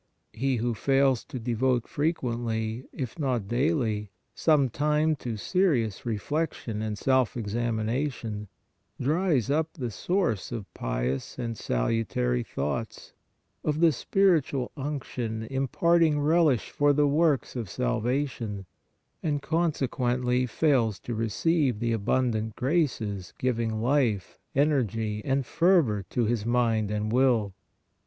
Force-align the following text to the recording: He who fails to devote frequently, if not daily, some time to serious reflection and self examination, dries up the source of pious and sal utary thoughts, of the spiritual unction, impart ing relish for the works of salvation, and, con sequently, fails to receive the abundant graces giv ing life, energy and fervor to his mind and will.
He 0.33 0.55
who 0.55 0.73
fails 0.73 1.23
to 1.25 1.37
devote 1.37 1.87
frequently, 1.87 2.85
if 2.91 3.19
not 3.19 3.47
daily, 3.47 4.09
some 4.33 4.67
time 4.67 5.15
to 5.17 5.37
serious 5.37 6.07
reflection 6.07 6.81
and 6.81 6.97
self 6.97 7.37
examination, 7.37 8.47
dries 8.99 9.51
up 9.51 9.73
the 9.73 9.91
source 9.91 10.51
of 10.51 10.73
pious 10.73 11.37
and 11.37 11.55
sal 11.55 11.89
utary 11.89 12.43
thoughts, 12.43 13.13
of 13.63 13.79
the 13.79 13.91
spiritual 13.91 14.71
unction, 14.75 15.43
impart 15.51 16.01
ing 16.01 16.19
relish 16.19 16.71
for 16.71 16.93
the 16.93 17.07
works 17.07 17.55
of 17.55 17.69
salvation, 17.69 18.65
and, 19.21 19.43
con 19.43 19.71
sequently, 19.71 20.49
fails 20.49 20.97
to 21.01 21.13
receive 21.13 21.77
the 21.79 21.91
abundant 21.93 22.55
graces 22.55 23.33
giv 23.37 23.59
ing 23.59 23.79
life, 23.79 24.39
energy 24.55 25.21
and 25.23 25.45
fervor 25.45 26.01
to 26.09 26.25
his 26.25 26.43
mind 26.43 26.89
and 26.89 27.11
will. 27.13 27.53